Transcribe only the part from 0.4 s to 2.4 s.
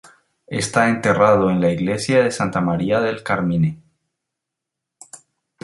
Está enterrado en la iglesia de